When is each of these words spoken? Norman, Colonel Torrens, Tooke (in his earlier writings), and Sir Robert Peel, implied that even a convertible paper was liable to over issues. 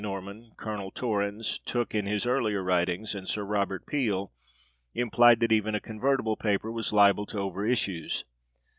Norman, 0.03 0.51
Colonel 0.57 0.89
Torrens, 0.89 1.59
Tooke 1.63 1.93
(in 1.93 2.07
his 2.07 2.25
earlier 2.25 2.63
writings), 2.63 3.13
and 3.13 3.29
Sir 3.29 3.43
Robert 3.43 3.85
Peel, 3.85 4.31
implied 4.95 5.39
that 5.41 5.51
even 5.51 5.75
a 5.75 5.79
convertible 5.79 6.35
paper 6.37 6.71
was 6.71 6.91
liable 6.91 7.27
to 7.27 7.37
over 7.37 7.67
issues. 7.67 8.25